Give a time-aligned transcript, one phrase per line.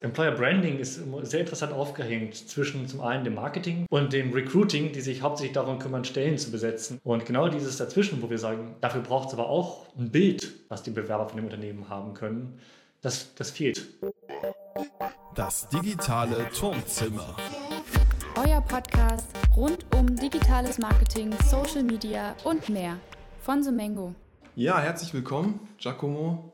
[0.00, 5.00] Employer Branding ist sehr interessant aufgehängt zwischen zum einen dem Marketing und dem Recruiting, die
[5.00, 7.00] sich hauptsächlich darum kümmern, Stellen zu besetzen.
[7.02, 10.84] Und genau dieses dazwischen, wo wir sagen, dafür braucht es aber auch ein Bild, was
[10.84, 12.60] die Bewerber von dem Unternehmen haben können,
[13.00, 13.88] das, das fehlt.
[15.34, 17.36] Das digitale Turmzimmer.
[18.36, 19.26] Euer Podcast
[19.56, 22.98] rund um digitales Marketing, Social Media und mehr
[23.40, 24.14] von Sumengo.
[24.54, 26.52] Ja, herzlich willkommen, Giacomo,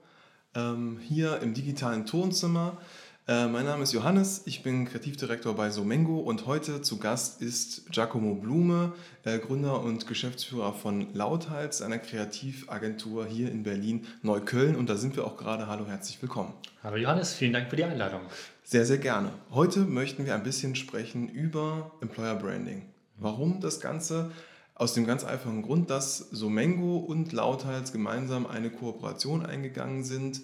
[0.54, 2.79] ähm, hier im digitalen Turnzimmer.
[3.27, 7.90] Äh, mein Name ist Johannes, ich bin Kreativdirektor bei Somengo und heute zu Gast ist
[7.90, 8.93] Giacomo Blume,
[9.25, 15.17] äh, Gründer und Geschäftsführer von Lauthals, einer Kreativagentur hier in Berlin, Neukölln und da sind
[15.17, 15.68] wir auch gerade.
[15.68, 16.53] Hallo, herzlich willkommen.
[16.82, 18.21] Hallo Johannes, vielen Dank für die Einladung.
[18.62, 19.31] Sehr, sehr gerne.
[19.53, 22.82] Heute möchten wir ein bisschen sprechen über Employer Branding.
[23.17, 24.32] Warum das Ganze?
[24.75, 30.43] Aus dem ganz einfachen Grund, dass Somengo und Lauthals gemeinsam eine Kooperation eingegangen sind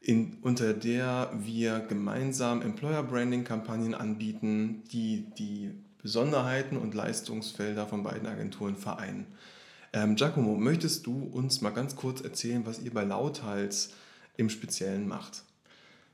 [0.00, 8.02] in, unter der wir gemeinsam Employer Branding Kampagnen anbieten, die die Besonderheiten und Leistungsfelder von
[8.02, 9.26] beiden Agenturen vereinen.
[9.92, 13.90] Ähm, Giacomo, möchtest du uns mal ganz kurz erzählen, was ihr bei Lauthals
[14.36, 15.42] im Speziellen macht?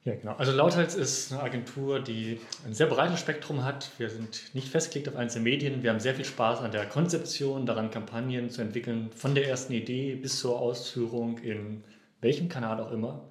[0.04, 0.34] Ja, genau.
[0.36, 3.90] Also Lauthals ist eine Agentur, die ein sehr breites Spektrum hat.
[3.96, 5.82] Wir sind nicht festgelegt auf einzelne Medien.
[5.82, 9.72] Wir haben sehr viel Spaß an der Konzeption, daran Kampagnen zu entwickeln, von der ersten
[9.72, 11.84] Idee bis zur Ausführung in
[12.20, 13.28] welchem Kanal auch immer.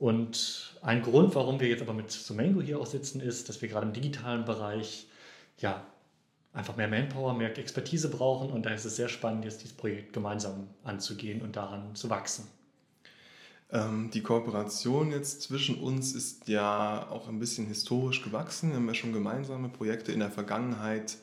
[0.00, 3.68] Und ein Grund, warum wir jetzt aber mit Sumengo hier auch sitzen, ist, dass wir
[3.68, 5.06] gerade im digitalen Bereich
[5.58, 5.84] ja
[6.54, 8.50] einfach mehr Manpower, mehr Expertise brauchen.
[8.50, 12.48] Und da ist es sehr spannend, jetzt dieses Projekt gemeinsam anzugehen und daran zu wachsen.
[13.70, 18.70] Ähm, die Kooperation jetzt zwischen uns ist ja auch ein bisschen historisch gewachsen.
[18.70, 21.18] Wir haben ja schon gemeinsame Projekte in der Vergangenheit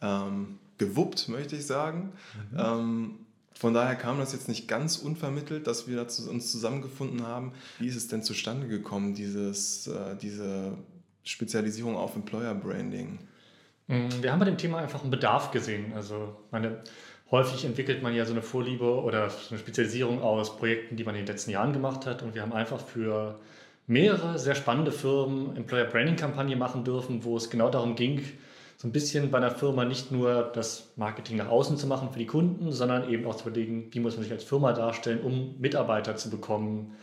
[0.00, 2.12] ähm, gewuppt, möchte ich sagen.
[2.52, 2.58] Mhm.
[2.58, 3.18] Ähm,
[3.54, 7.52] von daher kam das jetzt nicht ganz unvermittelt, dass wir uns zusammengefunden haben.
[7.78, 10.78] Wie ist es denn zustande gekommen, dieses, äh, diese
[11.24, 13.18] Spezialisierung auf Employer Branding?
[13.88, 15.92] Mm, wir haben bei dem Thema einfach einen Bedarf gesehen.
[15.94, 16.82] Also meine,
[17.30, 21.22] häufig entwickelt man ja so eine Vorliebe oder eine Spezialisierung aus Projekten, die man in
[21.22, 22.22] den letzten Jahren gemacht hat.
[22.22, 23.40] Und wir haben einfach für
[23.86, 28.22] mehrere sehr spannende Firmen Employer Branding Kampagne machen dürfen, wo es genau darum ging,
[28.80, 32.18] so ein bisschen bei einer Firma nicht nur das Marketing nach außen zu machen für
[32.18, 35.60] die Kunden, sondern eben auch zu überlegen, wie muss man sich als Firma darstellen, um
[35.60, 36.96] Mitarbeiter zu bekommen,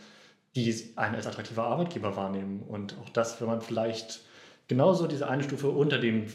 [0.56, 2.64] die einen als attraktiver Arbeitgeber wahrnehmen.
[2.66, 4.22] Und auch das, wenn man vielleicht
[4.66, 6.26] genauso diese eine Stufe unter den,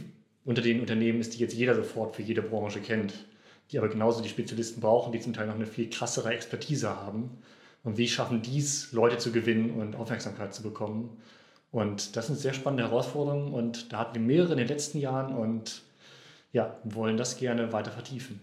[0.45, 3.13] unter den Unternehmen ist, die jetzt jeder sofort für jede Branche kennt,
[3.69, 7.31] die aber genauso die Spezialisten brauchen, die zum Teil noch eine viel krassere Expertise haben.
[7.83, 11.17] Und wie schaffen dies, Leute zu gewinnen und Aufmerksamkeit zu bekommen?
[11.73, 15.35] Und das sind sehr spannende Herausforderungen und da hatten wir mehrere in den letzten Jahren
[15.35, 15.81] und
[16.51, 18.39] ja, wollen das gerne weiter vertiefen.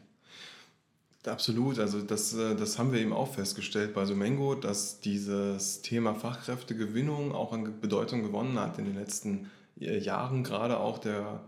[1.24, 6.14] Absolut, also das, äh, das haben wir eben auch festgestellt bei Sumengo, dass dieses Thema
[6.14, 9.48] Fachkräftegewinnung auch an Bedeutung gewonnen hat in den letzten
[9.80, 11.40] äh, Jahren, gerade auch, der,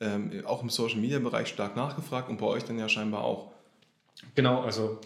[0.00, 3.52] ähm, auch im Social-Media-Bereich stark nachgefragt und bei euch dann ja scheinbar auch.
[4.34, 5.00] Genau, also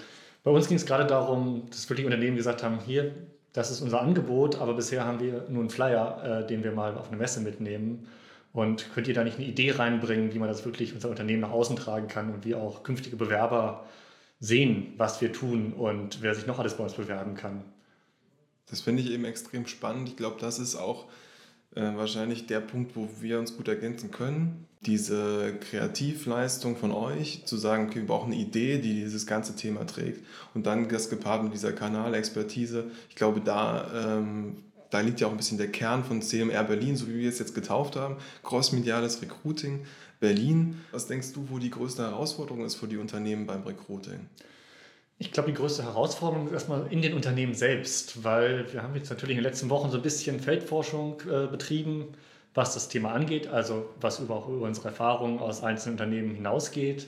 [0.45, 3.13] bei uns ging es gerade darum, dass wirklich Unternehmen gesagt haben, hier,
[3.53, 6.97] das ist unser Angebot, aber bisher haben wir nur einen Flyer, äh, den wir mal
[6.97, 8.07] auf eine Messe mitnehmen.
[8.53, 11.51] Und könnt ihr da nicht eine Idee reinbringen, wie man das wirklich unser Unternehmen nach
[11.51, 13.87] außen tragen kann und wie auch künftige Bewerber
[14.41, 17.63] sehen, was wir tun und wer sich noch alles bei uns bewerben kann?
[18.69, 20.09] Das finde ich eben extrem spannend.
[20.09, 21.07] Ich glaube, das ist auch
[21.75, 24.67] äh, wahrscheinlich der Punkt, wo wir uns gut ergänzen können.
[24.87, 29.87] Diese Kreativleistung von euch, zu sagen, okay, wir brauchen eine Idee, die dieses ganze Thema
[29.87, 30.25] trägt.
[30.55, 32.91] Und dann das gepaart mit dieser Kanalexpertise.
[33.09, 34.57] Ich glaube, da, ähm,
[34.89, 37.39] da liegt ja auch ein bisschen der Kern von CMR Berlin, so wie wir es
[37.39, 38.17] jetzt getauft haben.
[38.43, 39.85] Crossmediales Recruiting
[40.19, 40.81] Berlin.
[40.93, 44.29] Was denkst du, wo die größte Herausforderung ist für die Unternehmen beim Recruiting?
[45.23, 49.11] Ich glaube, die größte Herausforderung ist erstmal in den Unternehmen selbst, weil wir haben jetzt
[49.11, 52.15] natürlich in den letzten Wochen so ein bisschen Feldforschung äh, betrieben,
[52.55, 57.07] was das Thema angeht, also was über, über unsere Erfahrungen aus einzelnen Unternehmen hinausgeht.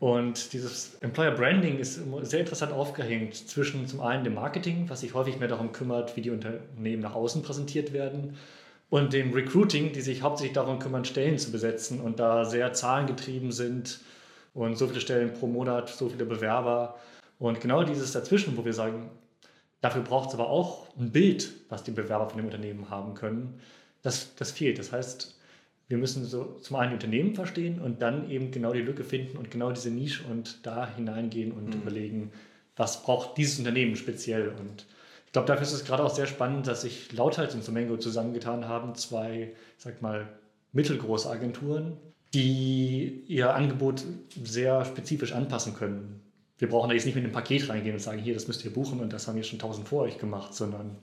[0.00, 5.14] Und dieses Employer Branding ist sehr interessant aufgehängt zwischen zum einen dem Marketing, was sich
[5.14, 8.36] häufig mehr darum kümmert, wie die Unternehmen nach außen präsentiert werden,
[8.90, 13.52] und dem Recruiting, die sich hauptsächlich darum kümmern, Stellen zu besetzen und da sehr zahlengetrieben
[13.52, 14.00] sind
[14.54, 16.96] und so viele Stellen pro Monat, so viele Bewerber
[17.38, 19.10] und genau dieses dazwischen, wo wir sagen,
[19.80, 23.60] dafür braucht es aber auch ein Bild, was die Bewerber von dem Unternehmen haben können,
[24.02, 24.78] das, das fehlt.
[24.78, 25.38] Das heißt,
[25.88, 29.36] wir müssen so zum einen die Unternehmen verstehen und dann eben genau die Lücke finden
[29.36, 31.82] und genau diese Nische und da hineingehen und mhm.
[31.82, 32.32] überlegen,
[32.76, 34.48] was braucht dieses Unternehmen speziell.
[34.48, 34.86] Und
[35.26, 38.68] ich glaube, dafür ist es gerade auch sehr spannend, dass sich Lauthals und Sumengo zusammengetan
[38.68, 40.28] haben, zwei, ich sag mal,
[40.72, 41.98] mittelgroße Agenturen,
[42.32, 44.02] die ihr Angebot
[44.42, 46.23] sehr spezifisch anpassen können
[46.58, 48.72] wir brauchen da jetzt nicht mit einem Paket reingehen und sagen, hier, das müsst ihr
[48.72, 50.96] buchen und das haben jetzt schon tausend vor euch gemacht, sondern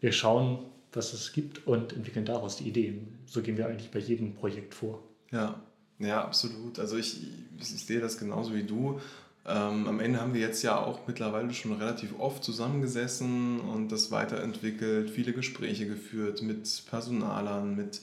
[0.00, 0.58] wir schauen,
[0.92, 3.18] was es gibt und entwickeln daraus die Ideen.
[3.26, 5.02] So gehen wir eigentlich bei jedem Projekt vor.
[5.30, 5.60] Ja,
[5.98, 6.78] ja, absolut.
[6.78, 7.20] Also ich,
[7.58, 9.00] ich sehe das genauso wie du.
[9.46, 14.10] Ähm, am Ende haben wir jetzt ja auch mittlerweile schon relativ oft zusammengesessen und das
[14.10, 18.00] weiterentwickelt, viele Gespräche geführt mit Personalern, mit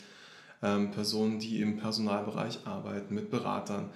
[0.64, 3.90] ähm, Personen, die im Personalbereich arbeiten, mit Beratern.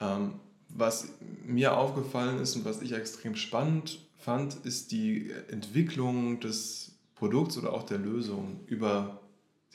[0.00, 0.34] Ähm,
[0.74, 1.08] was
[1.46, 7.72] mir aufgefallen ist und was ich extrem spannend fand, ist die Entwicklung des Produkts oder
[7.72, 9.20] auch der Lösung über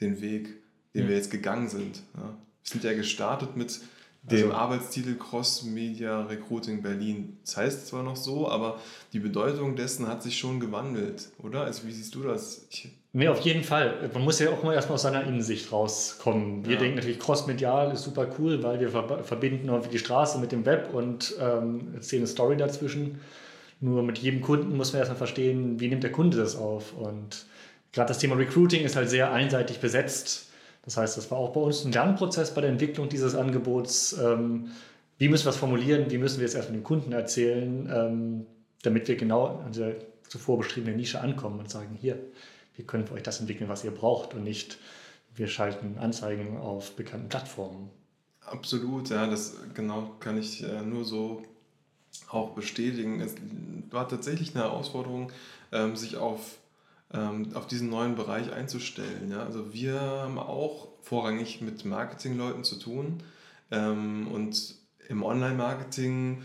[0.00, 0.62] den Weg,
[0.94, 1.08] den ja.
[1.08, 2.02] wir jetzt gegangen sind.
[2.14, 2.22] Ja.
[2.22, 3.80] Wir sind ja gestartet mit
[4.22, 7.38] dem also, Arbeitstitel Cross Media Recruiting Berlin.
[7.44, 8.78] Das heißt zwar noch so, aber
[9.14, 11.62] die Bedeutung dessen hat sich schon gewandelt, oder?
[11.62, 12.66] Also wie siehst du das?
[12.70, 14.08] Ich Nee, auf jeden Fall.
[14.14, 16.64] Man muss ja auch mal erstmal aus seiner Innensicht rauskommen.
[16.64, 16.78] Wir ja.
[16.78, 20.90] denken natürlich, crossmedial ist super cool, weil wir verbinden irgendwie die Straße mit dem Web
[20.94, 23.20] und ähm, erzählen eine Story dazwischen.
[23.80, 26.92] Nur mit jedem Kunden muss man erstmal verstehen, wie nimmt der Kunde das auf.
[26.92, 27.46] Und
[27.92, 30.50] gerade das Thema Recruiting ist halt sehr einseitig besetzt.
[30.84, 34.16] Das heißt, das war auch bei uns ein Lernprozess bei der Entwicklung dieses Angebots.
[34.22, 34.68] Ähm,
[35.18, 36.10] wie müssen wir es formulieren?
[36.10, 38.46] Wie müssen wir es erst mit dem Kunden erzählen, ähm,
[38.82, 39.96] damit wir genau an der
[40.28, 42.18] zuvor beschriebenen Nische ankommen und sagen, hier,
[42.76, 44.78] wir können für euch das entwickeln, was ihr braucht und nicht,
[45.34, 47.90] wir schalten Anzeigen auf bekannten Plattformen.
[48.40, 51.42] Absolut, ja, das genau kann ich äh, nur so
[52.28, 53.20] auch bestätigen.
[53.20, 53.34] Es
[53.90, 55.30] war tatsächlich eine Herausforderung,
[55.72, 56.58] ähm, sich auf,
[57.12, 59.30] ähm, auf diesen neuen Bereich einzustellen.
[59.30, 59.44] Ja?
[59.44, 63.22] Also wir haben auch vorrangig mit Marketingleuten zu tun
[63.70, 64.74] ähm, und
[65.08, 66.42] im Online-Marketing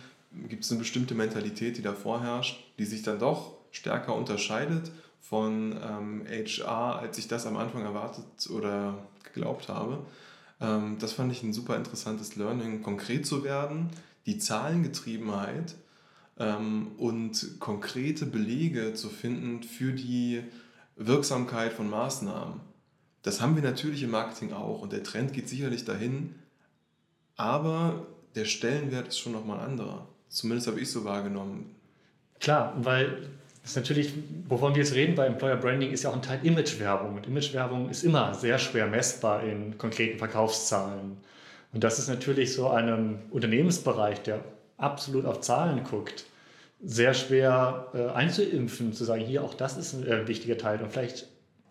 [0.50, 4.92] gibt es eine bestimmte Mentalität, die da vorherrscht, die sich dann doch stärker unterscheidet
[5.30, 10.06] von ähm, HR, als ich das am Anfang erwartet oder geglaubt habe.
[10.62, 13.90] Ähm, das fand ich ein super interessantes Learning, konkret zu werden,
[14.26, 15.76] die Zahlengetriebenheit
[16.38, 20.44] ähm, und konkrete Belege zu finden für die
[20.96, 22.60] Wirksamkeit von Maßnahmen.
[23.24, 26.36] Das haben wir natürlich im Marketing auch und der Trend geht sicherlich dahin,
[27.36, 28.06] aber
[28.36, 30.08] der Stellenwert ist schon nochmal anderer.
[30.30, 31.76] Zumindest habe ich so wahrgenommen.
[32.40, 33.30] Klar, weil
[33.66, 34.14] das ist natürlich,
[34.48, 37.16] wovon wir jetzt reden bei Employer Branding, ist ja auch ein Teil Imagewerbung.
[37.16, 41.18] Und Imagewerbung ist immer sehr schwer messbar in konkreten Verkaufszahlen.
[41.74, 44.42] Und das ist natürlich so einem Unternehmensbereich, der
[44.78, 46.26] absolut auf Zahlen guckt,
[46.84, 50.80] sehr schwer äh, einzuimpfen, zu sagen, hier auch das ist ein äh, wichtiger Teil.
[50.84, 51.28] Und vielleicht,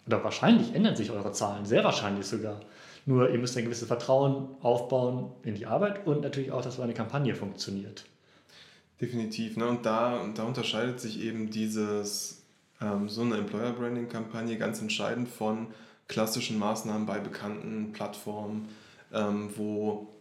[0.08, 2.58] oder wahrscheinlich ändern sich eure Zahlen, sehr wahrscheinlich sogar.
[3.06, 6.82] Nur ihr müsst ein gewisses Vertrauen aufbauen in die Arbeit und natürlich auch, dass so
[6.82, 8.04] eine Kampagne funktioniert.
[9.00, 9.56] Definitiv.
[9.56, 9.66] Ne?
[9.66, 12.42] Und da, da unterscheidet sich eben dieses,
[12.80, 15.68] ähm, so eine Employer Branding Kampagne ganz entscheidend von
[16.08, 18.68] klassischen Maßnahmen bei bekannten Plattformen,
[19.12, 20.14] ähm, wo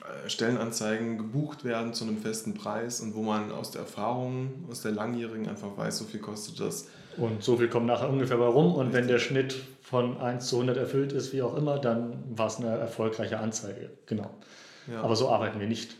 [0.00, 4.82] äh, Stellenanzeigen gebucht werden zu einem festen Preis und wo man aus der Erfahrung, aus
[4.82, 6.88] der langjährigen einfach weiß, so viel kostet das.
[7.16, 10.56] Und so viel kommt nachher ungefähr bei rum und wenn der Schnitt von 1 zu
[10.56, 13.90] 100 erfüllt ist, wie auch immer, dann war es eine erfolgreiche Anzeige.
[14.06, 14.30] Genau.
[14.86, 15.02] Ja.
[15.02, 15.96] Aber so arbeiten wir nicht.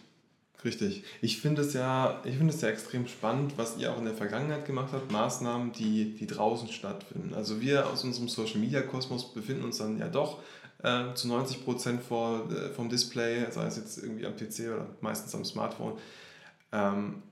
[0.65, 1.05] Richtig.
[1.23, 4.65] Ich finde es ja, ich es ja extrem spannend, was ihr auch in der Vergangenheit
[4.65, 7.33] gemacht habt, Maßnahmen, die, die draußen stattfinden.
[7.35, 10.41] Also wir aus unserem Social Media Kosmos befinden uns dann ja doch
[10.83, 14.87] äh, zu 90 Prozent vor, äh, vom Display, sei es jetzt irgendwie am PC oder
[15.01, 15.93] meistens am Smartphone.
[16.73, 17.23] Ähm,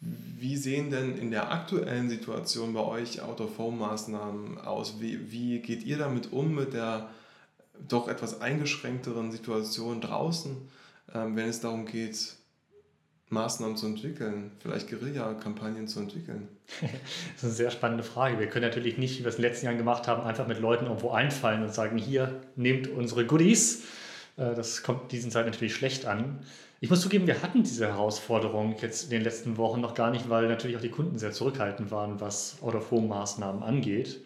[0.00, 5.00] wie sehen denn in der aktuellen Situation bei euch Out-of-Home-Maßnahmen aus?
[5.00, 7.10] Wie, wie geht ihr damit um mit der
[7.88, 10.56] doch etwas eingeschränkteren Situation draußen,
[11.14, 12.39] ähm, wenn es darum geht,
[13.30, 16.48] Maßnahmen zu entwickeln, vielleicht Guerilla-Kampagnen zu entwickeln?
[16.80, 16.90] das
[17.36, 18.38] ist eine sehr spannende Frage.
[18.38, 20.60] Wir können natürlich nicht, wie wir es in den letzten Jahren gemacht haben, einfach mit
[20.60, 23.84] Leuten irgendwo einfallen und sagen, hier, nehmt unsere Goodies.
[24.36, 26.40] Äh, das kommt diesen Zeit natürlich schlecht an.
[26.80, 30.28] Ich muss zugeben, wir hatten diese Herausforderung jetzt in den letzten Wochen noch gar nicht,
[30.28, 34.24] weil natürlich auch die Kunden sehr zurückhaltend waren, was Out-of-Home-Maßnahmen angeht.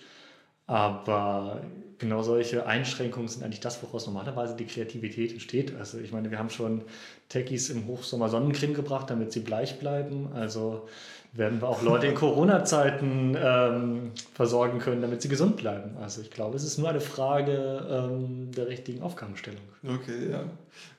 [0.66, 1.62] Aber
[2.04, 5.74] genau solche Einschränkungen sind eigentlich das, woraus normalerweise die Kreativität entsteht.
[5.76, 6.82] Also ich meine, wir haben schon
[7.28, 10.28] Techies im Hochsommer Sonnencreme gebracht, damit sie bleich bleiben.
[10.34, 10.86] Also
[11.32, 15.96] werden wir auch Leute in Corona-Zeiten ähm, versorgen können, damit sie gesund bleiben.
[16.00, 19.62] Also ich glaube, es ist nur eine Frage ähm, der richtigen Aufgabenstellung.
[19.82, 20.44] Okay, ja.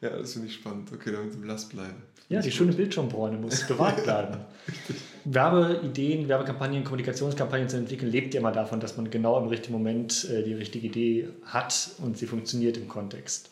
[0.01, 0.91] Ja, das finde ich spannend.
[0.93, 2.03] Okay, damit sie blass bleiben.
[2.29, 4.37] Ja, die schöne Bildschirmbräune muss bewahrt bleiben.
[5.25, 10.29] Werbeideen, Werbekampagnen, Kommunikationskampagnen zu entwickeln, lebt ja immer davon, dass man genau im richtigen Moment
[10.29, 13.49] äh, die richtige Idee hat und sie funktioniert im Kontext.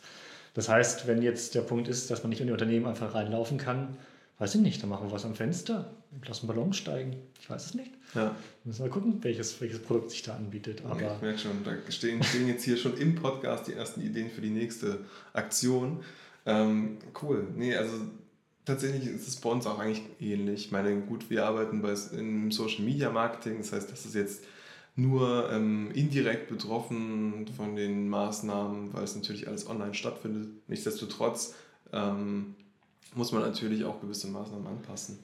[0.54, 3.58] Das heißt, wenn jetzt der Punkt ist, dass man nicht in die Unternehmen einfach reinlaufen
[3.58, 3.96] kann,
[4.38, 5.90] weiß ich nicht, dann machen wir was am Fenster,
[6.26, 7.90] lassen Ballons steigen, ich weiß es nicht.
[8.14, 8.36] Ja.
[8.64, 10.82] Müssen wir gucken, welches, welches Produkt sich da anbietet.
[10.84, 14.30] Aber ich merke schon, da stehen, stehen jetzt hier schon im Podcast die ersten Ideen
[14.30, 15.00] für die nächste
[15.32, 16.04] Aktion.
[16.46, 17.48] Ähm, cool.
[17.56, 17.94] Nee, also
[18.64, 20.66] tatsächlich ist es bei uns auch eigentlich ähnlich.
[20.66, 24.44] Ich meine, gut, wir arbeiten bei, im Social Media Marketing, das heißt, das ist jetzt
[24.96, 30.48] nur ähm, indirekt betroffen von den Maßnahmen, weil es natürlich alles online stattfindet.
[30.68, 31.54] Nichtsdestotrotz
[31.92, 32.54] ähm,
[33.14, 35.18] muss man natürlich auch gewisse Maßnahmen anpassen.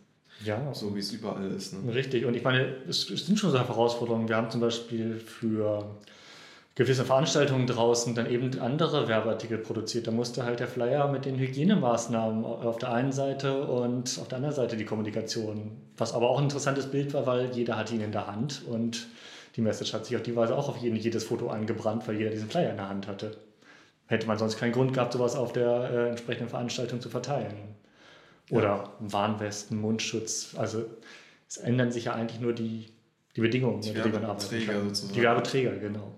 [0.45, 0.73] Ja.
[0.75, 1.73] So wie es überall ist.
[1.73, 1.95] Ne?
[1.95, 2.25] Richtig.
[2.25, 4.29] Und ich meine, es sind schon so Herausforderungen.
[4.29, 5.99] Wir haben zum Beispiel für
[6.75, 10.07] gewisse Veranstaltungen draußen dann eben andere Werbeartikel produziert.
[10.07, 14.37] Da musste halt der Flyer mit den Hygienemaßnahmen auf der einen Seite und auf der
[14.37, 15.73] anderen Seite die Kommunikation.
[15.97, 19.09] Was aber auch ein interessantes Bild war, weil jeder hatte ihn in der Hand und
[19.57, 22.31] die Message hat sich auf die Weise auch auf jeden, jedes Foto angebrannt, weil jeder
[22.31, 23.37] diesen Flyer in der Hand hatte.
[24.07, 27.57] Hätte man sonst keinen Grund gehabt, sowas auf der äh, entsprechenden Veranstaltung zu verteilen.
[28.51, 28.93] Oder ja.
[29.01, 30.55] Warnwesten, Mundschutz.
[30.57, 30.85] Also
[31.49, 32.87] es ändern sich ja eigentlich nur die,
[33.37, 34.93] die Bedingungen, die, die man arbeiten kann.
[35.15, 36.17] Die Werbeträger, genau.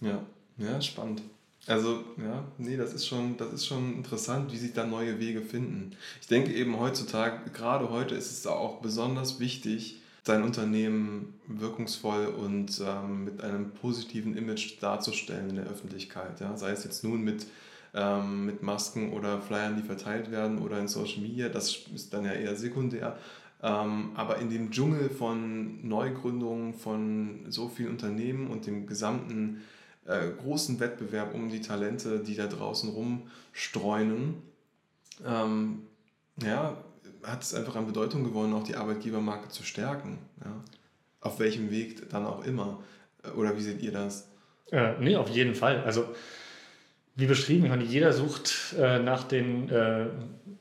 [0.00, 0.22] Ja,
[0.58, 1.22] ja, spannend.
[1.66, 5.42] Also, ja, nee, das ist, schon, das ist schon interessant, wie sich da neue Wege
[5.42, 5.90] finden.
[6.20, 12.82] Ich denke eben heutzutage, gerade heute ist es auch besonders wichtig, sein Unternehmen wirkungsvoll und
[12.86, 16.40] ähm, mit einem positiven Image darzustellen in der Öffentlichkeit.
[16.40, 16.56] Ja?
[16.56, 17.46] Sei es jetzt nun mit,
[17.94, 22.24] ähm, mit Masken oder Flyern, die verteilt werden oder in Social Media, das ist dann
[22.24, 23.18] ja eher sekundär.
[23.62, 29.62] Ähm, aber in dem Dschungel von Neugründungen von so vielen Unternehmen und dem gesamten
[30.08, 34.42] äh, großen Wettbewerb um die Talente, die da draußen rumstreunen,
[35.24, 35.82] ähm,
[36.42, 36.76] ja,
[37.22, 40.18] hat es einfach an Bedeutung gewonnen, auch die Arbeitgebermarke zu stärken.
[40.44, 40.52] Ja?
[41.20, 42.82] Auf welchem Weg dann auch immer.
[43.36, 44.28] Oder wie seht ihr das?
[44.70, 45.82] Äh, nee, auf jeden Fall.
[45.82, 46.06] Also
[47.18, 50.06] wie beschrieben, ich meine, jeder sucht äh, nach, den, äh,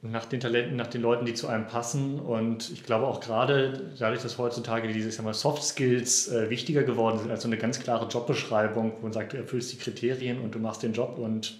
[0.01, 2.19] nach den Talenten, nach den Leuten, die zu einem passen.
[2.19, 7.29] Und ich glaube auch gerade dadurch, dass heutzutage diese Soft Skills äh, wichtiger geworden sind,
[7.29, 10.81] also eine ganz klare Jobbeschreibung, wo man sagt, du erfüllst die Kriterien und du machst
[10.81, 11.59] den Job und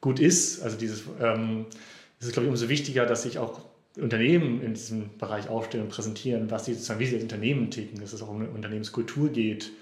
[0.00, 0.62] gut ist.
[0.62, 1.66] Also dieses ähm,
[2.20, 3.62] ist, glaube ich, umso wichtiger, dass sich auch
[4.00, 8.00] Unternehmen in diesem Bereich aufstellen und präsentieren, was sie sozusagen, wie sie als Unternehmen ticken,
[8.00, 9.72] dass es auch um eine Unternehmenskultur geht,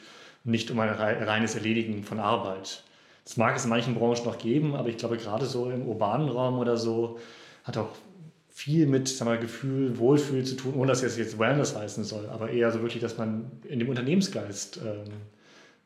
[0.44, 2.84] nicht um ein reines Erledigen von Arbeit.
[3.26, 6.28] Das mag es in manchen Branchen noch geben, aber ich glaube, gerade so im urbanen
[6.28, 7.18] Raum oder so
[7.64, 7.88] hat auch
[8.49, 12.28] viel mit sagen wir, Gefühl, Wohlfühl zu tun, ohne dass es jetzt Wellness heißen soll,
[12.28, 15.12] aber eher so wirklich, dass man in dem Unternehmensgeist ähm,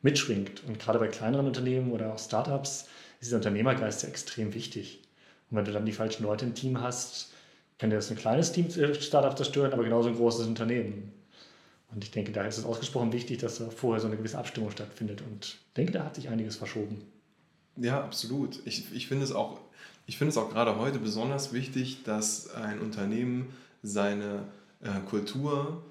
[0.03, 0.63] mitschwingt.
[0.67, 2.87] Und gerade bei kleineren Unternehmen oder auch Startups
[3.19, 5.01] ist dieser Unternehmergeist ja extrem wichtig.
[5.49, 7.33] Und wenn du dann die falschen Leute im Team hast,
[7.79, 11.11] kann dir das ein kleines Team äh, Startup zerstören, aber genauso ein großes Unternehmen.
[11.91, 14.69] Und ich denke, da ist es ausgesprochen wichtig, dass da vorher so eine gewisse Abstimmung
[14.69, 15.23] stattfindet.
[15.23, 17.01] Und ich denke, da hat sich einiges verschoben.
[17.77, 18.59] Ja, absolut.
[18.65, 19.59] Ich, ich finde es auch,
[20.07, 23.47] ich finde es auch gerade heute besonders wichtig, dass ein Unternehmen
[23.83, 24.43] seine
[24.81, 25.83] äh, Kultur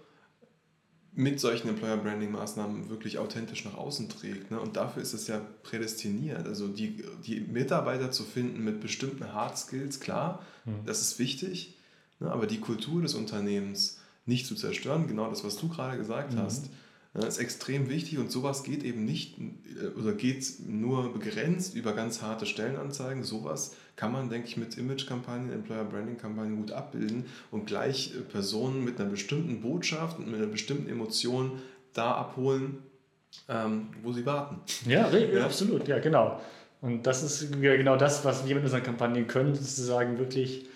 [1.12, 4.50] mit solchen Employer Branding Maßnahmen wirklich authentisch nach außen trägt.
[4.50, 4.60] Ne?
[4.60, 6.46] Und dafür ist es ja prädestiniert.
[6.46, 10.86] Also die, die Mitarbeiter zu finden mit bestimmten Hard Skills, klar, mhm.
[10.86, 11.74] das ist wichtig.
[12.20, 12.30] Ne?
[12.30, 16.38] Aber die Kultur des Unternehmens nicht zu zerstören, genau das, was du gerade gesagt mhm.
[16.38, 16.70] hast,
[17.14, 21.92] ne, ist extrem wichtig und sowas geht eben nicht äh, oder geht nur begrenzt über
[21.92, 23.24] ganz harte Stellenanzeigen.
[23.24, 29.00] Sowas kann man, denke ich, mit Image-Kampagnen, Employer-Branding-Kampagnen gut abbilden und gleich äh, Personen mit
[29.00, 31.60] einer bestimmten Botschaft und mit einer bestimmten Emotion
[31.92, 32.78] da abholen,
[33.48, 34.60] ähm, wo sie warten.
[34.86, 36.40] Ja, ja, absolut, ja, genau.
[36.80, 40.66] Und das ist genau das, was wir mit unseren Kampagnen können, sozusagen wirklich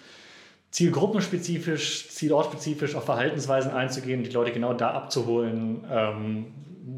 [0.74, 6.46] zielgruppenspezifisch, zielortspezifisch auf Verhaltensweisen einzugehen, die Leute genau da abzuholen, ähm,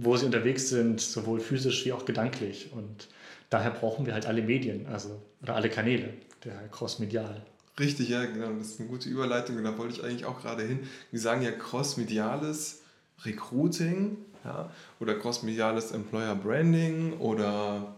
[0.00, 2.71] wo sie unterwegs sind, sowohl physisch wie auch gedanklich.
[2.73, 3.09] Und
[3.50, 7.42] daher brauchen wir halt alle Medien, also oder alle Kanäle, der crossmedial.
[7.78, 8.50] Richtig, ja, genau.
[8.59, 10.78] Das ist eine gute Überleitung und da wollte ich eigentlich auch gerade hin.
[11.11, 12.80] Wir sagen ja crossmediales
[13.26, 17.95] Recruiting ja, oder crossmediales Employer Branding oder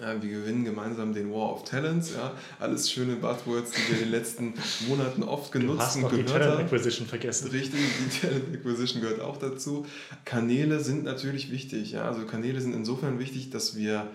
[0.00, 2.12] ja, wir gewinnen gemeinsam den War of Talents.
[2.14, 2.32] Ja.
[2.60, 4.54] Alles schöne Buzzwords, die wir in den letzten
[4.88, 7.50] Monaten oft genutzt du hast noch gehört die Talent Acquisition vergessen.
[7.50, 9.86] Richtig, die Talent Acquisition gehört auch dazu.
[10.24, 11.92] Kanäle sind natürlich wichtig.
[11.92, 12.04] Ja.
[12.04, 14.06] Also Kanäle sind insofern wichtig, dass wir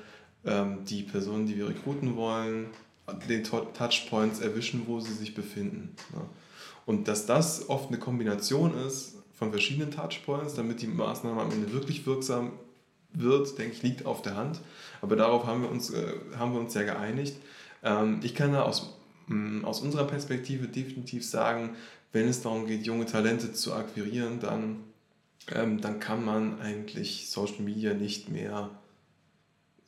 [0.45, 2.67] ähm, die Personen, die wir rekruten wollen,
[3.29, 5.95] den Touchpoints erwischen, wo sie sich befinden.
[6.13, 6.21] Ja.
[6.85, 11.73] Und dass das oft eine Kombination ist von verschiedenen Touchpoints, damit die Maßnahme am Ende
[11.73, 12.53] wirklich wirksam
[13.13, 14.59] wird, denke ich, liegt auf der Hand.
[15.01, 17.35] Aber darauf haben wir uns, äh, haben wir uns ja geeinigt.
[17.83, 18.95] Ähm, ich kann da aus,
[19.27, 21.75] mh, mm, aus unserer Perspektive definitiv sagen,
[22.11, 24.83] wenn es darum geht, junge Talente zu akquirieren, dann,
[25.53, 28.69] ähm, dann kann man eigentlich Social Media nicht mehr,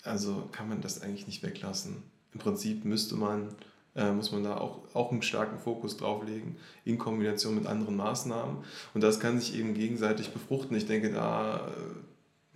[0.04, 2.04] also kann man das eigentlich nicht weglassen.
[2.34, 3.50] Im Prinzip müsste man,
[3.96, 7.96] äh, muss man da auch, auch einen starken Fokus drauf legen, in Kombination mit anderen
[7.96, 8.58] Maßnahmen.
[8.94, 10.76] Und das kann sich eben gegenseitig befruchten.
[10.76, 11.72] Ich denke, da äh,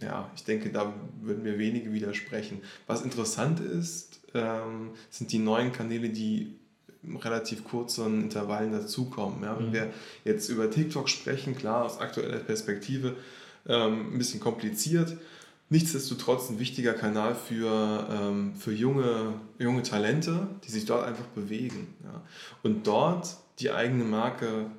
[0.01, 2.61] ja, ich denke, da würden mir wenige widersprechen.
[2.87, 6.55] Was interessant ist, ähm, sind die neuen Kanäle, die
[7.03, 9.43] relativ kurzen Intervallen dazukommen.
[9.43, 9.57] Ja?
[9.57, 9.73] Wenn mhm.
[9.73, 9.93] wir
[10.25, 13.15] jetzt über TikTok sprechen, klar, aus aktueller Perspektive
[13.67, 15.17] ähm, ein bisschen kompliziert.
[15.69, 21.93] nichtsdestotrotz ein wichtiger Kanal für, ähm, für junge, junge Talente, die sich dort einfach bewegen.
[22.03, 22.23] Ja.
[22.63, 24.71] Und dort die eigene Marke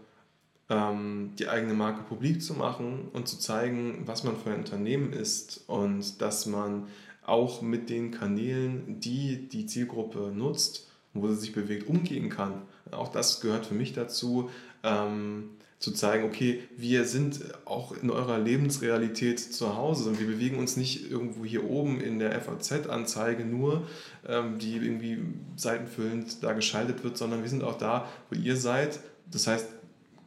[0.71, 5.65] die eigene Marke publik zu machen und zu zeigen, was man für ein Unternehmen ist
[5.67, 6.87] und dass man
[7.27, 12.63] auch mit den Kanälen, die die Zielgruppe nutzt, wo sie sich bewegt, umgehen kann.
[12.93, 14.49] Auch das gehört für mich dazu,
[14.85, 15.51] ähm,
[15.81, 20.77] zu zeigen, okay, wir sind auch in eurer Lebensrealität zu Hause und wir bewegen uns
[20.77, 23.87] nicht irgendwo hier oben in der FAZ-Anzeige nur,
[24.29, 25.19] ähm, die irgendwie
[25.57, 29.01] seitenfüllend da geschaltet wird, sondern wir sind auch da, wo ihr seid.
[29.31, 29.69] Das heißt,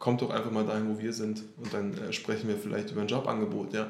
[0.03, 3.00] kommt doch einfach mal dahin, wo wir sind und dann äh, sprechen wir vielleicht über
[3.00, 3.74] ein Jobangebot.
[3.74, 3.89] Ja.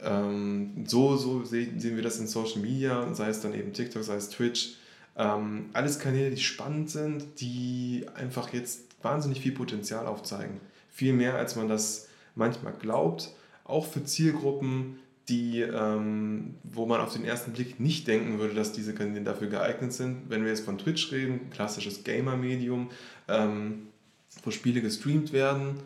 [0.00, 4.02] Ähm, so so sehen, sehen wir das in Social Media, sei es dann eben TikTok,
[4.02, 4.76] sei es Twitch.
[5.16, 10.62] Ähm, alles Kanäle, die spannend sind, die einfach jetzt wahnsinnig viel Potenzial aufzeigen.
[10.88, 13.30] Viel mehr, als man das manchmal glaubt.
[13.64, 18.72] Auch für Zielgruppen, die, ähm, wo man auf den ersten Blick nicht denken würde, dass
[18.72, 20.30] diese Kanäle dafür geeignet sind.
[20.30, 22.88] Wenn wir jetzt von Twitch reden, klassisches Gamer-Medium,
[23.28, 23.88] ähm,
[24.42, 25.80] wo Spiele gestreamt werden.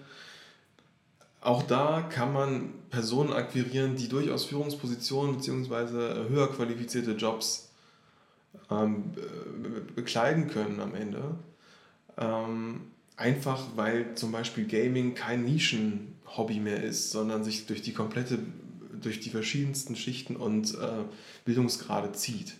[1.40, 6.28] Auch da kann man Personen akquirieren, die durchaus Führungspositionen bzw.
[6.28, 7.70] höher qualifizierte Jobs
[8.70, 9.12] ähm,
[9.94, 11.36] bekleiden können am Ende.
[12.16, 12.82] Ähm,
[13.16, 18.38] einfach weil zum Beispiel Gaming kein Nischenhobby mehr ist, sondern sich durch die komplette,
[19.00, 21.04] durch die verschiedensten Schichten und äh,
[21.44, 22.54] Bildungsgrade zieht.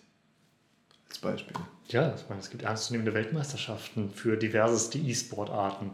[1.13, 1.55] Als Beispiel.
[1.89, 5.91] Ja, ich meine, es gibt ernstzunehmende Weltmeisterschaften für diverseste E-Sport-Arten.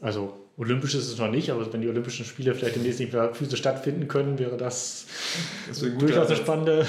[0.00, 3.34] Also olympisch ist es noch nicht, aber wenn die Olympischen Spiele vielleicht demnächst nicht mehr
[3.34, 5.06] physisch stattfinden können, wäre das,
[5.68, 6.86] das durchaus eine spannende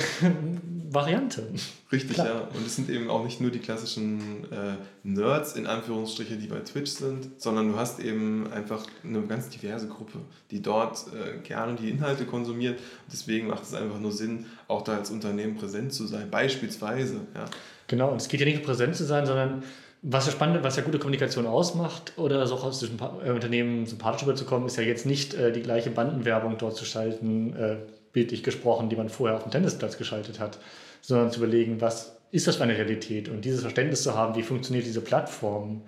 [0.94, 1.48] Variante.
[1.92, 2.28] Richtig, Klar.
[2.28, 2.40] ja.
[2.54, 6.60] Und es sind eben auch nicht nur die klassischen äh, Nerds in Anführungsstriche, die bei
[6.60, 10.20] Twitch sind, sondern du hast eben einfach eine ganz diverse Gruppe,
[10.52, 12.80] die dort äh, gerne die Inhalte konsumiert.
[12.80, 16.30] Und deswegen macht es einfach nur Sinn, auch da als Unternehmen präsent zu sein.
[16.30, 17.46] Beispielsweise, ja.
[17.88, 19.64] Genau, und es geht ja nicht um präsent zu sein, sondern
[20.02, 24.24] was ja spannend, was ja gute Kommunikation ausmacht oder so aus diesem äh, Unternehmen sympathisch
[24.24, 27.76] rüberzukommen, ist ja jetzt nicht äh, die gleiche Bandenwerbung dort zu schalten, äh,
[28.14, 30.58] bildlich gesprochen, die man vorher auf dem Tennisplatz geschaltet hat,
[31.02, 34.44] sondern zu überlegen, was ist das für eine Realität und dieses Verständnis zu haben, wie
[34.44, 35.82] funktioniert diese Plattform,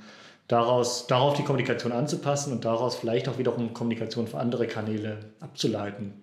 [0.47, 6.13] daraus, darauf die Kommunikation anzupassen und daraus vielleicht auch wiederum Kommunikation für andere Kanäle abzuleiten.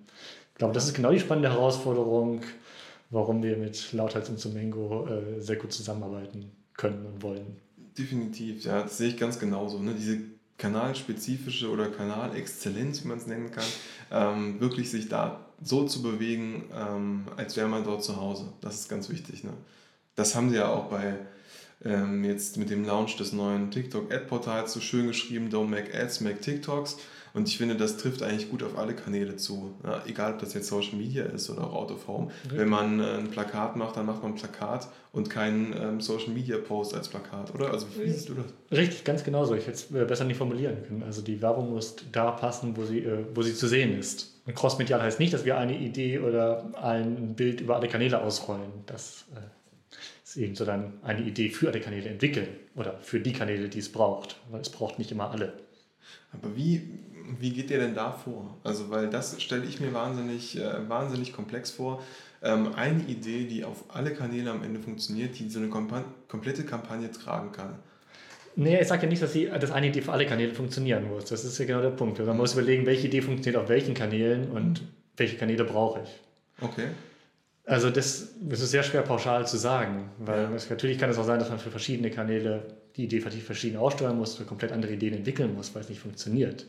[0.53, 2.43] Ich glaube, das ist genau die spannende Herausforderung,
[3.09, 7.57] warum wir mit Lauthals und Zumengo äh, sehr gut zusammenarbeiten können und wollen.
[7.97, 9.79] Definitiv, ja, das sehe ich ganz genauso.
[9.79, 9.95] Ne?
[9.99, 10.19] Diese
[10.59, 13.65] kanalspezifische oder Kanalexzellenz, wie man es nennen kann,
[14.13, 18.47] ähm, wirklich sich da so zu bewegen, ähm, als wäre man dort zu Hause.
[18.61, 19.45] Das ist ganz wichtig.
[19.45, 19.53] Ne?
[20.15, 21.17] Das haben sie ja auch bei
[21.85, 26.41] ähm, jetzt mit dem Launch des neuen TikTok-Ad-Portals so schön geschrieben, Don't make ads, make
[26.41, 26.99] TikToks.
[27.33, 29.75] Und ich finde, das trifft eigentlich gut auf alle Kanäle zu.
[29.85, 32.31] Ja, egal, ob das jetzt Social Media ist oder auch Out of Home.
[32.49, 36.31] Wenn man äh, ein Plakat macht, dann macht man ein Plakat und keinen ähm, Social
[36.31, 37.71] Media Post als Plakat, oder?
[37.71, 38.47] Also wie siehst du das?
[38.77, 39.55] Richtig, ganz genau so.
[39.55, 41.05] Ich hätte es äh, besser nicht formulieren können.
[41.05, 44.40] Also die Werbung muss da passen, wo sie, äh, wo sie zu sehen ist.
[44.47, 48.71] Und crossmedial heißt nicht, dass wir eine Idee oder ein Bild über alle Kanäle ausrollen.
[48.87, 53.33] Das äh, ist eben so dann eine Idee für alle Kanäle entwickeln oder für die
[53.33, 54.37] Kanäle, die es braucht.
[54.51, 55.53] Weil es braucht nicht immer alle.
[56.33, 56.89] Aber wie,
[57.39, 58.57] wie geht ihr denn da vor?
[58.65, 62.03] Also, weil das stelle ich mir wahnsinnig, äh, wahnsinnig komplex vor.
[62.43, 66.65] Ähm, eine Idee, die auf alle Kanäle am Ende funktioniert, die so eine Kampan komplette
[66.65, 67.79] Kampagne tragen kann.
[68.57, 71.27] Nee, ich sage ja nicht, dass, die, dass eine Idee für alle Kanäle funktionieren muss.
[71.27, 72.19] Das ist ja genau der Punkt.
[72.19, 74.83] Man muss überlegen, welche Idee funktioniert auf welchen Kanälen und
[75.17, 76.11] welche Kanäle brauche ich.
[76.61, 76.89] Okay.
[77.65, 80.55] Also das, das ist sehr schwer pauschal zu sagen, weil ja.
[80.55, 82.65] es, natürlich kann es auch sein, dass man für verschiedene Kanäle
[82.97, 86.67] die Idee verschieden aussteuern muss oder komplett andere Ideen entwickeln muss, weil es nicht funktioniert.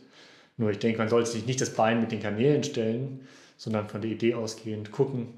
[0.56, 4.00] Nur ich denke, man sollte sich nicht das Bein mit den Kanälen stellen, sondern von
[4.00, 5.28] der Idee ausgehend gucken,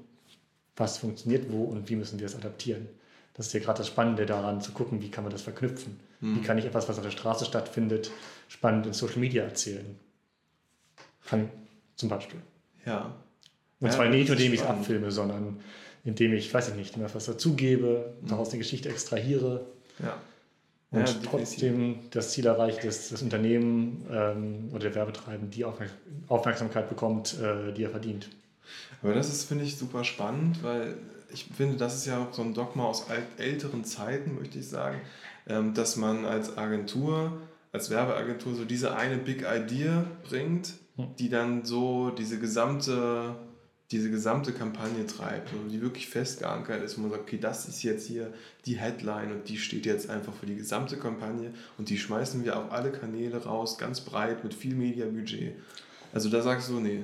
[0.75, 2.87] was funktioniert wo und wie müssen wir es adaptieren.
[3.33, 5.99] Das ist ja gerade das Spannende daran, zu gucken, wie kann man das verknüpfen.
[6.21, 6.37] Mhm.
[6.37, 8.11] Wie kann ich etwas, was auf der Straße stattfindet,
[8.47, 9.97] spannend in Social Media erzählen.
[11.25, 11.49] Kann
[11.95, 12.39] zum Beispiel.
[12.85, 13.13] Ja.
[13.79, 15.59] Und ja, zwar nicht, indem ich es abfilme, sondern
[16.03, 18.27] indem ich, weiß ich nicht, was dazugebe, mhm.
[18.27, 19.65] daraus eine Geschichte extrahiere.
[19.99, 20.17] Ja
[20.95, 26.87] und ja, trotzdem das Ziel erreicht, dass das Unternehmen ähm, oder der Werbetreibende die Aufmerksamkeit
[26.87, 28.29] bekommt, äh, die er verdient.
[29.01, 30.95] Aber das ist, finde ich, super spannend, weil
[31.35, 33.05] ich finde, das ist ja auch so ein Dogma aus
[33.37, 35.01] älteren Zeiten, möchte ich sagen,
[35.47, 40.73] ähm, dass man als Agentur, als Werbeagentur so diese eine Big Idea bringt,
[41.19, 43.35] die dann so diese gesamte
[43.91, 47.67] diese gesamte Kampagne treibt und die wirklich fest geankert ist, wo man sagt, okay, das
[47.67, 48.33] ist jetzt hier
[48.65, 52.57] die Headline und die steht jetzt einfach für die gesamte Kampagne und die schmeißen wir
[52.57, 55.55] auf alle Kanäle raus, ganz breit mit viel Mediabudget.
[56.13, 57.03] Also da sagst du, nee.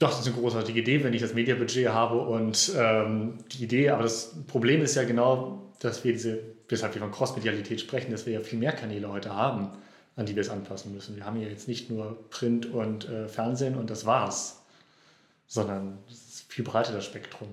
[0.00, 3.90] Doch, das ist eine großartige Idee, wenn ich das Mediabudget habe und ähm, die Idee,
[3.90, 8.24] aber das Problem ist ja genau, dass wir diese, weshalb wir von Cross-Medialität sprechen, dass
[8.24, 9.72] wir ja viel mehr Kanäle heute haben,
[10.16, 11.16] an die wir es anpassen müssen.
[11.16, 14.62] Wir haben ja jetzt nicht nur Print und äh, Fernsehen und das war's,
[15.46, 17.48] sondern es ist viel breiter das Spektrum.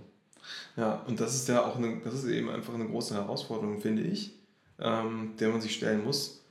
[0.77, 4.03] Ja, und das ist ja auch eine, das ist eben einfach eine große Herausforderung, finde
[4.03, 4.31] ich,
[4.79, 6.46] ähm, der man sich stellen muss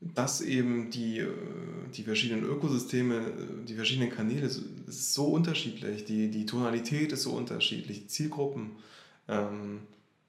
[0.00, 1.28] dass eben die, äh,
[1.94, 3.32] die verschiedenen Ökosysteme,
[3.66, 8.72] die verschiedenen Kanäle ist so unterschiedlich, die, die Tonalität ist so unterschiedlich, Zielgruppen,
[9.28, 9.80] ähm,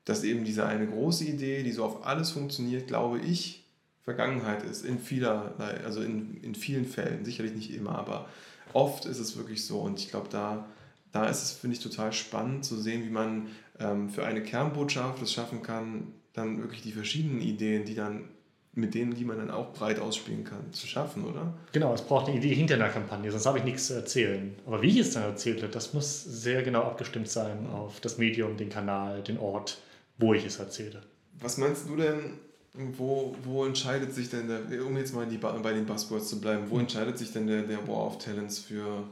[0.06, 3.66] dass eben diese eine große Idee, die so auf alles funktioniert, glaube ich,
[4.04, 8.30] Vergangenheit ist, in vielerlei, also in, in vielen Fällen, sicherlich nicht immer, aber
[8.72, 10.66] oft ist es wirklich so und ich glaube, da,
[11.12, 13.48] da ist es, finde ich, total spannend zu sehen, wie man
[13.80, 18.30] ähm, für eine Kernbotschaft es schaffen kann, dann wirklich die verschiedenen Ideen, die dann
[18.78, 21.54] mit denen, die man dann auch breit ausspielen kann, zu schaffen, oder?
[21.72, 24.56] Genau, es braucht eine Idee hinter einer Kampagne, sonst habe ich nichts zu erzählen.
[24.66, 28.56] Aber wie ich es dann erzähle, das muss sehr genau abgestimmt sein auf das Medium,
[28.58, 29.80] den Kanal, den Ort,
[30.18, 31.02] wo ich es erzähle.
[31.40, 32.40] Was meinst du denn,
[32.74, 36.70] wo, wo entscheidet sich denn, der, um jetzt mal die, bei den Buzzwords zu bleiben,
[36.70, 36.82] wo hm.
[36.82, 39.04] entscheidet sich denn der, der War of Talents für,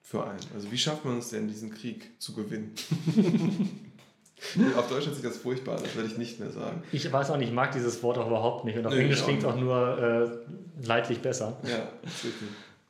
[0.00, 0.40] für einen?
[0.54, 2.74] Also wie schafft man es denn, diesen Krieg zu gewinnen?
[4.76, 6.82] Auf Deutsch hört sich das furchtbar das werde ich nicht mehr sagen.
[6.92, 8.76] Ich weiß auch nicht, ich mag dieses Wort auch überhaupt nicht.
[8.76, 9.98] Und auf nee, Englisch klingt es auch nur
[10.82, 11.56] äh, leidlich besser.
[11.62, 12.32] Ja, richtig.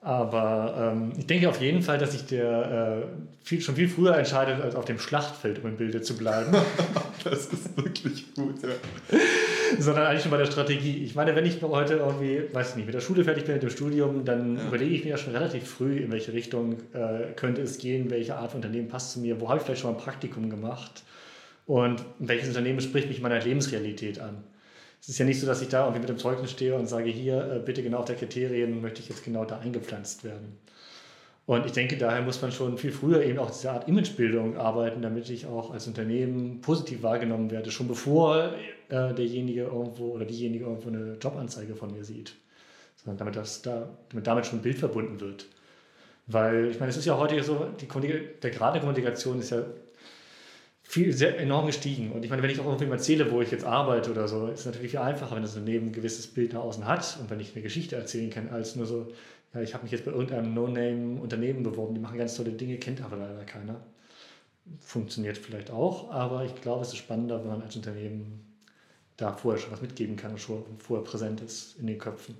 [0.00, 3.06] Aber ähm, ich denke auf jeden Fall, dass sich der äh,
[3.44, 6.52] viel, schon viel früher entscheidet, als auf dem Schlachtfeld, um im Bilde zu bleiben.
[7.24, 8.70] das ist wirklich gut, ja.
[9.78, 11.04] Sondern eigentlich schon bei der Strategie.
[11.04, 13.62] Ich meine, wenn ich heute irgendwie, weiß ich nicht, mit der Schule fertig bin, mit
[13.62, 14.66] dem Studium, dann ja.
[14.66, 18.36] überlege ich mir ja schon relativ früh, in welche Richtung äh, könnte es gehen, welche
[18.36, 21.04] Art von Unternehmen passt zu mir, wo habe ich vielleicht schon mal ein Praktikum gemacht
[21.66, 24.44] und welches Unternehmen spricht mich meiner Lebensrealität an.
[25.00, 27.10] Es ist ja nicht so, dass ich da irgendwie mit dem Zeugnis stehe und sage,
[27.10, 30.58] hier, äh, bitte genau auf der Kriterien möchte ich jetzt genau da eingepflanzt werden.
[31.44, 35.02] Und ich denke, daher muss man schon viel früher eben auch diese Art Imagebildung arbeiten,
[35.02, 38.52] damit ich auch als Unternehmen positiv wahrgenommen werde, schon bevor
[38.90, 42.36] äh, derjenige irgendwo oder diejenige irgendwo eine Jobanzeige von mir sieht.
[42.94, 45.46] Sondern damit, das da, damit damit schon ein Bild verbunden wird.
[46.28, 47.88] Weil, ich meine, es ist ja heute so, die
[48.40, 49.64] der Grad der Kommunikation ist ja
[50.92, 52.12] viel, sehr enorm gestiegen.
[52.12, 54.60] Und ich meine, wenn ich auch irgendwem erzähle, wo ich jetzt arbeite oder so, ist
[54.60, 57.40] es natürlich viel einfacher, wenn das Unternehmen ein gewisses Bild nach außen hat und wenn
[57.40, 59.10] ich eine Geschichte erzählen kann, als nur so,
[59.54, 63.00] ja, ich habe mich jetzt bei irgendeinem No-Name-Unternehmen beworben, die machen ganz tolle Dinge, kennt
[63.00, 63.80] aber leider keiner.
[64.80, 68.44] Funktioniert vielleicht auch, aber ich glaube, es ist spannender, wenn man als Unternehmen
[69.16, 72.36] da vorher schon was mitgeben kann und schon vorher präsent ist in den Köpfen.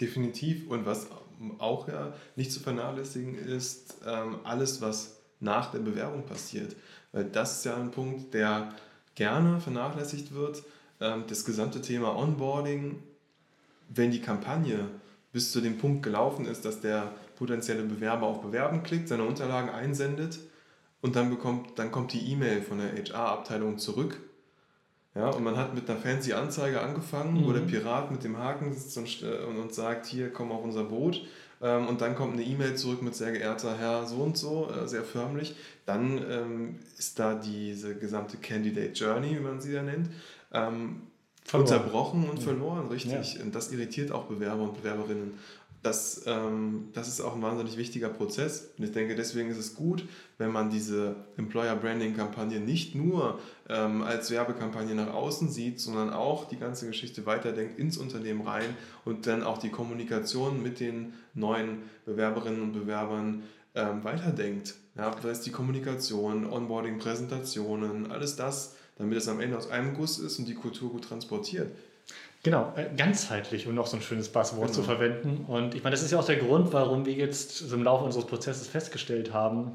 [0.00, 0.70] Definitiv.
[0.70, 1.08] Und was
[1.58, 6.76] auch ja nicht zu vernachlässigen ist, ähm, alles, was nach der Bewerbung passiert.
[7.12, 8.74] Weil das ist ja ein Punkt, der
[9.14, 10.62] gerne vernachlässigt wird.
[11.00, 13.02] Ähm, das gesamte Thema Onboarding,
[13.88, 14.88] wenn die Kampagne
[15.32, 19.70] bis zu dem Punkt gelaufen ist, dass der potenzielle Bewerber auf Bewerben klickt, seine Unterlagen
[19.70, 20.38] einsendet
[21.00, 24.20] und dann, bekommt, dann kommt die E-Mail von der HR-Abteilung zurück.
[25.14, 27.46] Ja, und man hat mit einer fancy Anzeige angefangen, mhm.
[27.46, 30.84] wo der Pirat mit dem Haken sitzt und, und, und sagt, hier, komm auf unser
[30.84, 31.22] Boot.
[31.60, 34.88] Ähm, und dann kommt eine E-Mail zurück mit sehr geehrter Herr so und so, äh,
[34.88, 35.54] sehr förmlich,
[35.86, 40.10] dann ähm, ist da diese gesamte Candidate Journey, wie man sie ja nennt,
[40.52, 41.02] ähm,
[41.52, 43.34] unterbrochen und verloren, richtig.
[43.34, 43.42] Ja.
[43.42, 45.32] Und das irritiert auch Bewerber und Bewerberinnen
[45.82, 48.70] das, ähm, das ist auch ein wahnsinnig wichtiger Prozess.
[48.76, 50.04] Und ich denke, deswegen ist es gut,
[50.38, 53.38] wenn man diese Employer Branding Kampagne nicht nur
[53.70, 58.76] ähm, als Werbekampagne nach außen sieht, sondern auch die ganze Geschichte weiterdenkt ins Unternehmen rein
[59.04, 64.74] und dann auch die Kommunikation mit den neuen Bewerberinnen und Bewerbern ähm, weiterdenkt.
[64.96, 69.94] Ja, das heißt die Kommunikation, Onboarding, Präsentationen, alles das, damit es am Ende aus einem
[69.94, 71.70] Guss ist und die Kultur gut transportiert.
[72.42, 74.74] Genau, äh, ganzheitlich, um noch so ein schönes Buzzword genau.
[74.74, 75.44] zu verwenden.
[75.46, 78.26] Und ich meine, das ist ja auch der Grund, warum wir jetzt im Laufe unseres
[78.26, 79.72] Prozesses festgestellt haben,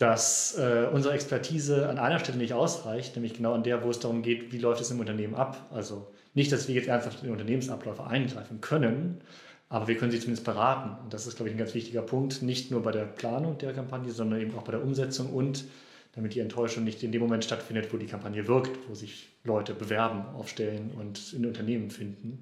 [0.00, 3.98] dass äh, unsere Expertise an einer Stelle nicht ausreicht, nämlich genau an der, wo es
[3.98, 5.68] darum geht, wie läuft es im Unternehmen ab.
[5.70, 9.20] Also nicht, dass wir jetzt ernsthaft in Unternehmensabläufe eingreifen können,
[9.68, 10.96] aber wir können sie zumindest beraten.
[11.04, 13.74] Und das ist, glaube ich, ein ganz wichtiger Punkt, nicht nur bei der Planung der
[13.74, 15.66] Kampagne, sondern eben auch bei der Umsetzung und
[16.14, 19.74] damit die Enttäuschung nicht in dem Moment stattfindet, wo die Kampagne wirkt, wo sich Leute
[19.74, 22.40] bewerben, aufstellen und in Unternehmen finden.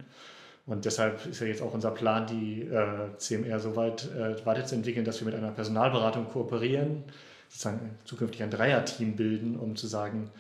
[0.65, 5.05] Und deshalb ist ja jetzt auch unser Plan, die äh, CMR so weit äh, weiterzuentwickeln,
[5.05, 7.03] dass wir mit einer Personalberatung kooperieren,
[7.49, 10.31] sozusagen zukünftig ein Dreierteam bilden, um zu sagen,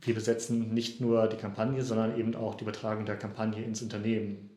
[0.00, 4.50] wir besetzen nicht nur die Kampagne, sondern eben auch die Übertragung der Kampagne ins Unternehmen.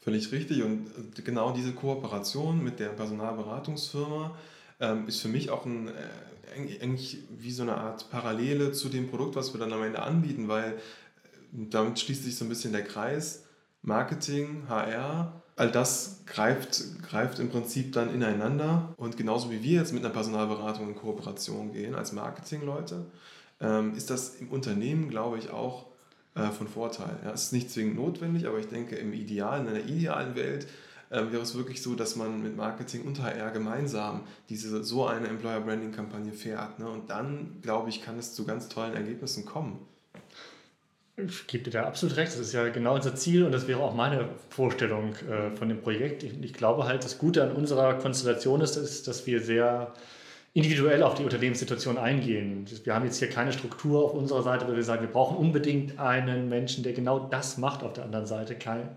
[0.00, 0.62] Völlig richtig.
[0.62, 0.86] Und
[1.18, 4.36] äh, genau diese Kooperation mit der Personalberatungsfirma
[4.80, 5.92] ähm, ist für mich auch ein äh,
[6.82, 10.48] eigentlich wie so eine Art Parallele zu dem Produkt, was wir dann am Ende anbieten,
[10.48, 10.76] weil äh,
[11.52, 13.44] damit schließt sich so ein bisschen der Kreis.
[13.82, 18.94] Marketing, HR all das greift, greift im Prinzip dann ineinander.
[18.96, 23.06] Und genauso wie wir jetzt mit einer Personalberatung in Kooperation gehen als Marketingleute,
[23.60, 25.86] ähm, ist das im Unternehmen, glaube ich, auch
[26.34, 27.16] äh, von Vorteil.
[27.34, 30.68] Es ist nicht zwingend notwendig, aber ich denke, im Ideal, in einer idealen Welt
[31.10, 35.26] äh, wäre es wirklich so, dass man mit Marketing und HR gemeinsam diese, so eine
[35.26, 36.78] Employer Branding Kampagne fährt.
[36.78, 36.88] Ne?
[36.88, 39.78] Und dann, glaube ich, kann es zu ganz tollen Ergebnissen kommen.
[41.26, 42.32] Ich gebe dir da absolut recht.
[42.32, 45.80] Das ist ja genau unser Ziel und das wäre auch meine Vorstellung äh, von dem
[45.80, 46.22] Projekt.
[46.22, 49.92] Ich, ich, glaube halt, das Gute an unserer Konstellation ist, ist, dass wir sehr
[50.54, 52.66] individuell auf die Unternehmenssituation eingehen.
[52.84, 55.98] Wir haben jetzt hier keine Struktur auf unserer Seite, wo wir sagen, wir brauchen unbedingt
[55.98, 58.88] einen Menschen, der genau das macht auf der anderen Seite, Kein,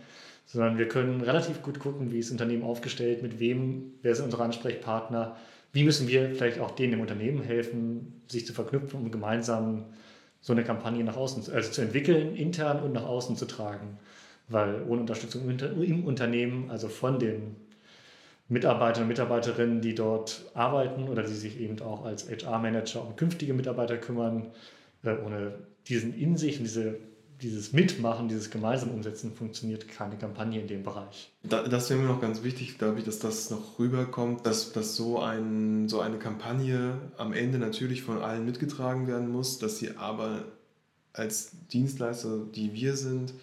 [0.45, 4.25] sondern wir können relativ gut gucken, wie ist das Unternehmen aufgestellt, mit wem, wer sind
[4.25, 5.37] unsere Ansprechpartner,
[5.73, 9.85] wie müssen wir vielleicht auch denen im Unternehmen helfen, sich zu verknüpfen, um gemeinsam
[10.41, 13.99] so eine Kampagne nach außen also zu entwickeln, intern und nach außen zu tragen.
[14.47, 17.55] Weil ohne Unterstützung im Unternehmen, also von den
[18.49, 23.53] Mitarbeitern und Mitarbeiterinnen, die dort arbeiten oder die sich eben auch als HR-Manager um künftige
[23.53, 24.47] Mitarbeiter kümmern,
[25.03, 25.53] äh, ohne
[25.87, 26.97] diesen in sich und diese
[27.41, 31.31] dieses Mitmachen, dieses gemeinsame Umsetzen funktioniert keine Kampagne in dem Bereich.
[31.43, 35.19] das wäre mir noch ganz wichtig, glaube ich, dass das noch rüberkommt, dass, dass so,
[35.19, 40.45] ein, so eine Kampagne am Ende natürlich von allen mitgetragen werden muss, dass sie aber
[41.13, 43.33] als Dienstleister, die wir sind,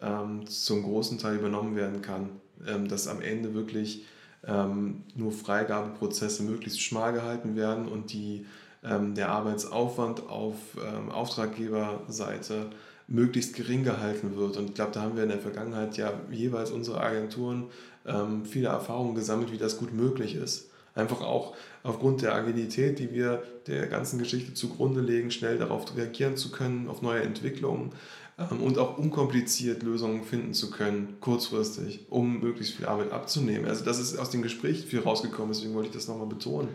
[0.00, 2.30] ähm, zum großen Teil übernommen werden kann.
[2.66, 4.04] Ähm, dass am Ende wirklich
[4.46, 8.46] ähm, nur Freigabeprozesse möglichst schmal gehalten werden und die,
[8.84, 12.70] ähm, der Arbeitsaufwand auf ähm, Auftraggeberseite
[13.06, 14.56] möglichst gering gehalten wird.
[14.56, 17.64] Und ich glaube, da haben wir in der Vergangenheit ja jeweils unsere Agenturen
[18.06, 20.70] ähm, viele Erfahrungen gesammelt, wie das gut möglich ist.
[20.94, 26.36] Einfach auch aufgrund der Agilität, die wir der ganzen Geschichte zugrunde legen, schnell darauf reagieren
[26.36, 27.92] zu können, auf neue Entwicklungen
[28.38, 33.66] ähm, und auch unkompliziert Lösungen finden zu können, kurzfristig, um möglichst viel Arbeit abzunehmen.
[33.66, 36.68] Also das ist aus dem Gespräch viel rausgekommen, deswegen wollte ich das nochmal betonen.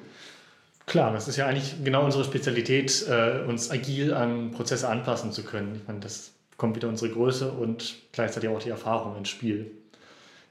[0.90, 5.44] Klar, das ist ja eigentlich genau unsere Spezialität, äh, uns agil an Prozesse anpassen zu
[5.44, 5.76] können.
[5.76, 9.70] Ich meine, das kommt wieder unsere Größe und gleichzeitig auch die Erfahrung ins Spiel.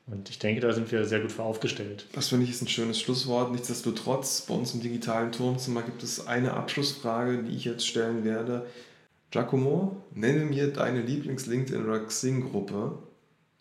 [0.07, 2.07] Und ich denke, da sind wir sehr gut für aufgestellt.
[2.13, 3.51] Das finde ich ist ein schönes Schlusswort.
[3.51, 8.65] Nichtsdestotrotz, bei uns im digitalen Turmzimmer gibt es eine Abschlussfrage, die ich jetzt stellen werde.
[9.33, 12.97] Giacomo, nenne mir deine Lieblings-LinkedIn- oder Xing-Gruppe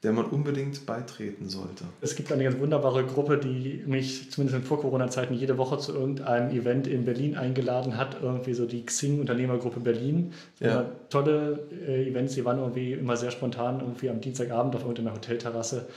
[0.04, 1.86] der man unbedingt beitreten sollte.
[2.02, 6.52] Es gibt eine ganz wunderbare Gruppe, die mich zumindest in Vor-Corona-Zeiten jede Woche zu irgendeinem
[6.52, 8.22] Event in Berlin eingeladen hat.
[8.22, 10.34] Irgendwie so die Xing Unternehmergruppe Berlin.
[10.60, 10.92] Ja.
[11.10, 15.88] Tolle äh, Events, die waren irgendwie immer sehr spontan, irgendwie am Dienstagabend auf irgendeiner Hotelterrasse.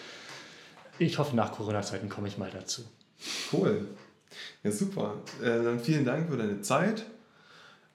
[0.98, 2.82] Ich hoffe, nach Corona-Zeiten komme ich mal dazu.
[3.52, 3.86] Cool.
[4.62, 5.16] Ja, super.
[5.42, 7.04] Äh, dann vielen Dank für deine Zeit.